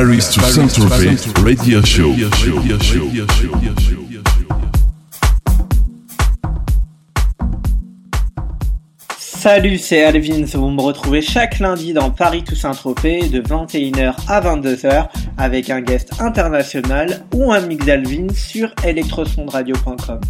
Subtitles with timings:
[0.00, 1.14] Paris to Saint-Tropez
[1.44, 2.14] Radio Show.
[9.18, 10.46] Salut, c'est Alvin.
[10.54, 15.08] Vous me retrouvez chaque lundi dans Paris Toussaint-Tropez de 21h à 22h
[15.40, 20.20] avec un guest international ou un mix d'Alvin sur electrosondradio.com.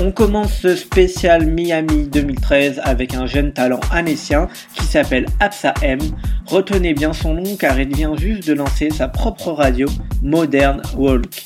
[0.00, 5.98] On commence ce spécial Miami 2013 avec un jeune talent annécien qui s'appelle Absa M.
[6.46, 9.86] Retenez bien son nom car il vient juste de lancer sa propre radio
[10.22, 11.44] Modern Walk.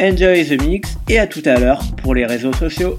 [0.00, 2.98] Enjoy the mix et à tout à l'heure pour les réseaux sociaux.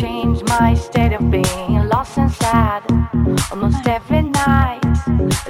[0.00, 2.82] Change my state of being lost and sad.
[3.50, 4.80] Almost every night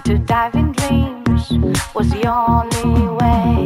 [0.05, 1.53] to dive in dreams
[1.95, 3.58] was the only way.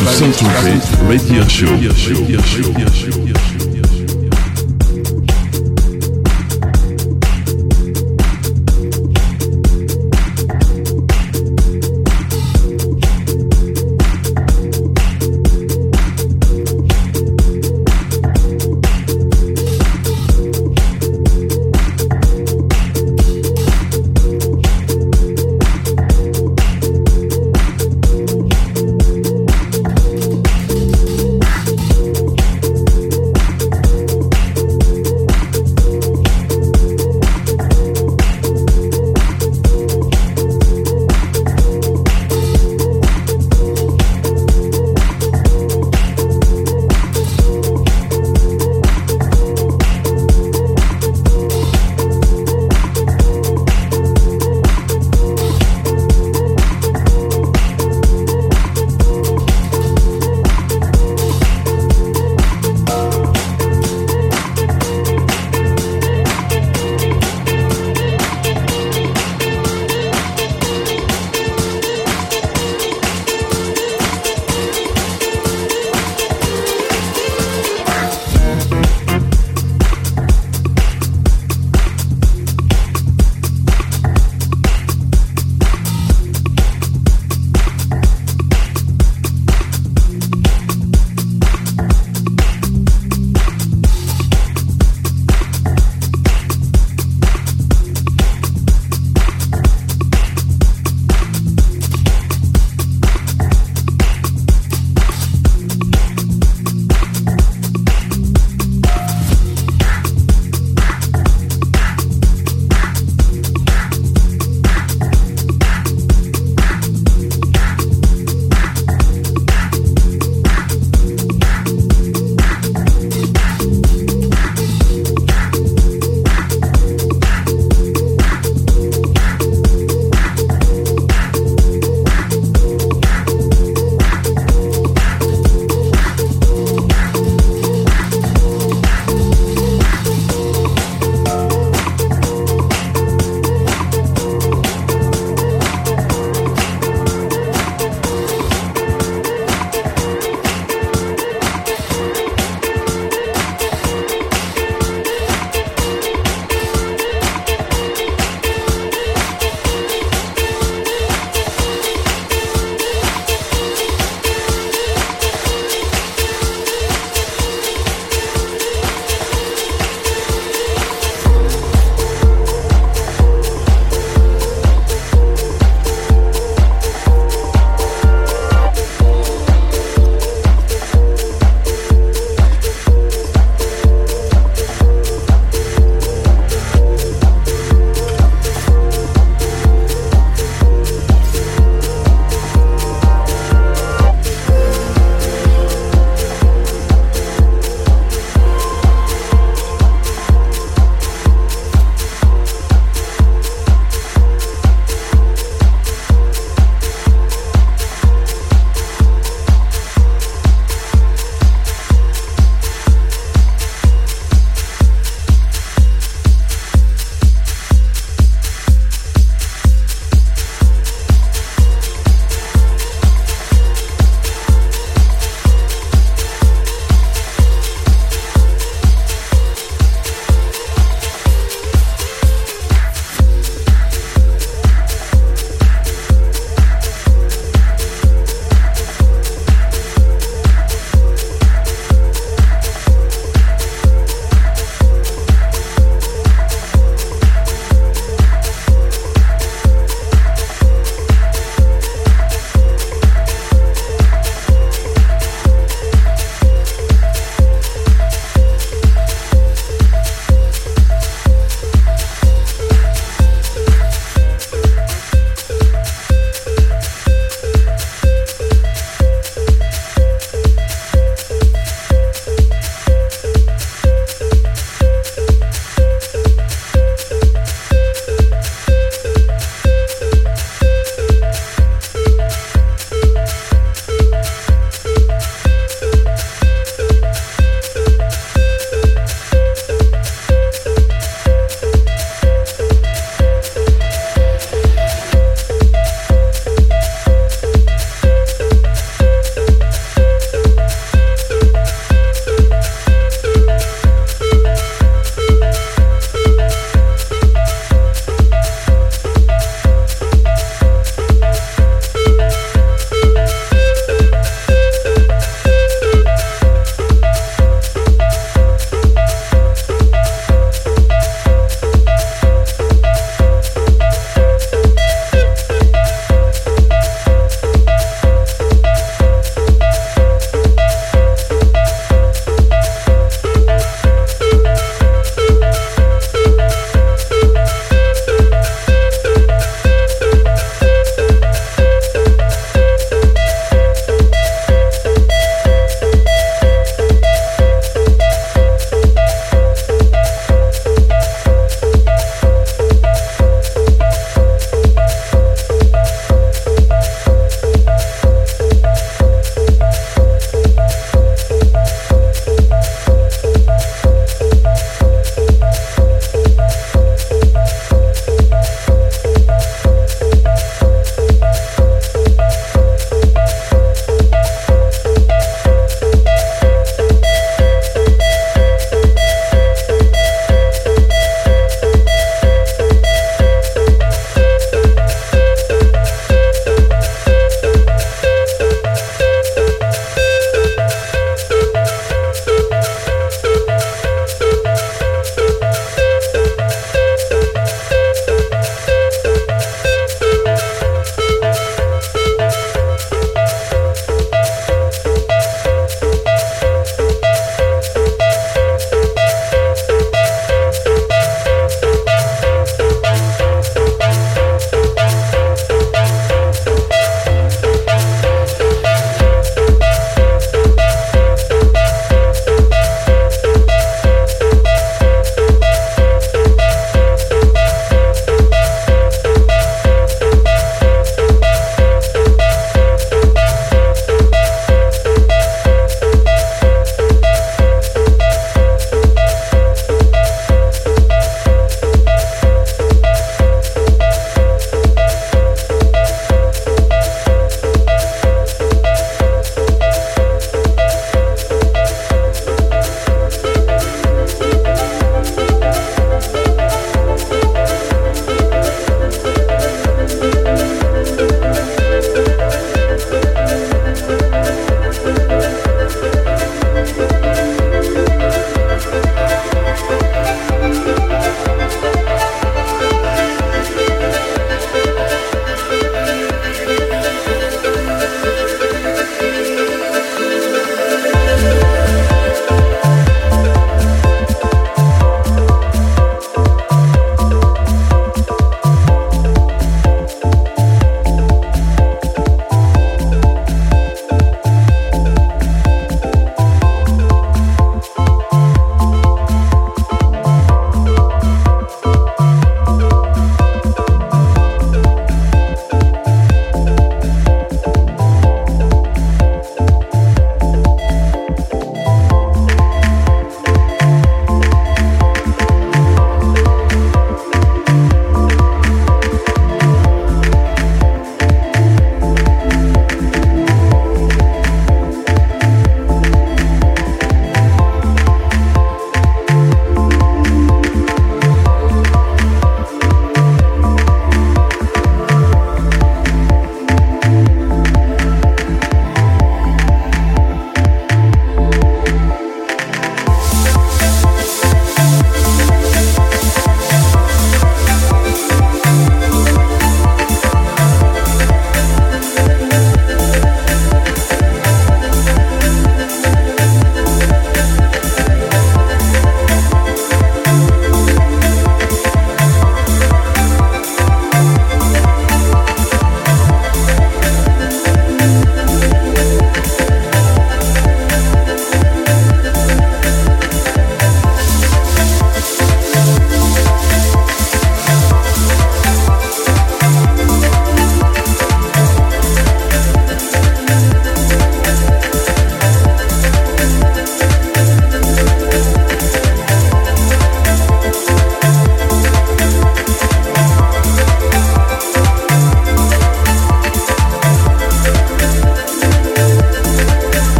[0.00, 1.76] To Saint-Tropez Radio Show.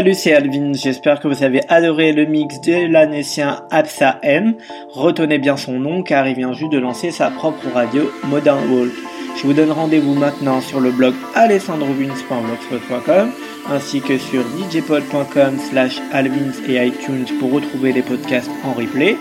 [0.00, 0.72] Salut, c'est Alvin.
[0.72, 4.54] J'espère que vous avez adoré le mix de l'annécien Absa M.
[4.94, 8.92] Retenez bien son nom car il vient juste de lancer sa propre radio Modern Walk.
[9.36, 13.32] Je vous donne rendez-vous maintenant sur le blog alessandrovins.blogspot.com
[13.68, 19.18] ainsi que sur djpod.com slash alvins et iTunes pour retrouver les podcasts en replay.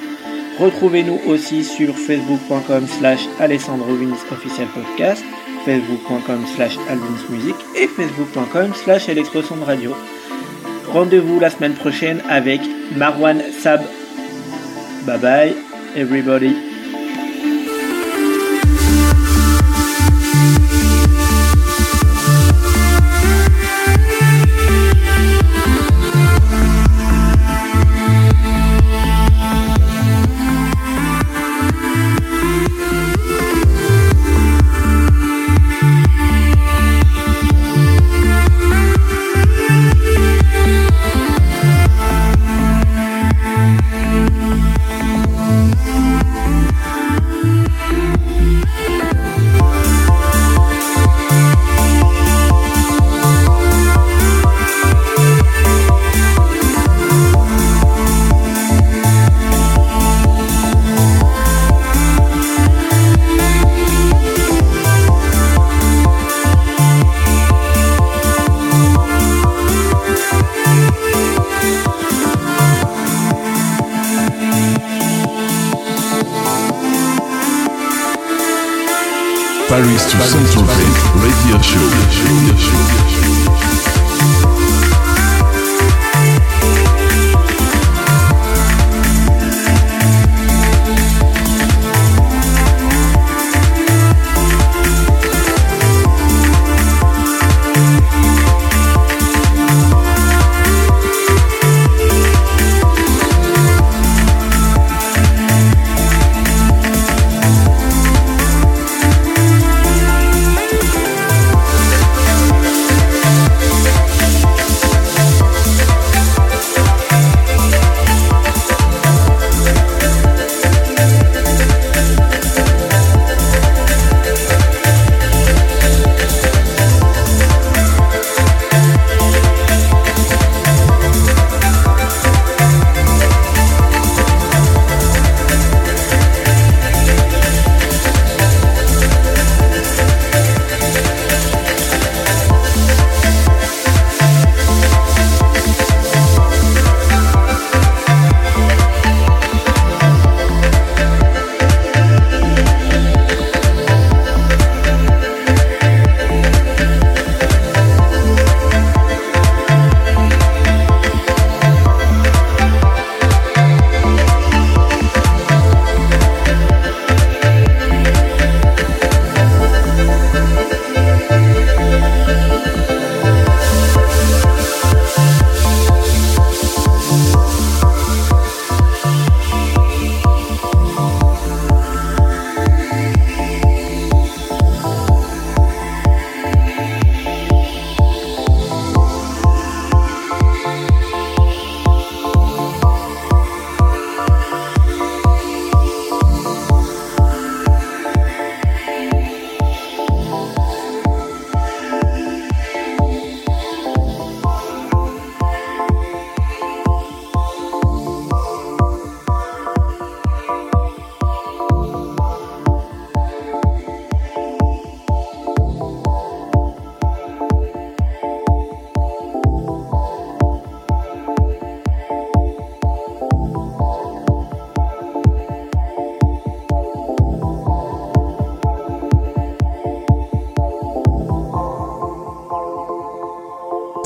[0.60, 5.26] Retrouvez-nous aussi sur facebook.com slash alessandrovins officiel podcast,
[5.66, 9.10] facebook.com slash alvinsmusic et facebook.com slash
[9.68, 9.94] radio.
[10.92, 12.62] Rendez-vous la semaine prochaine avec
[12.96, 13.82] Marwan Sab.
[15.06, 15.56] Bye bye
[15.96, 16.68] everybody.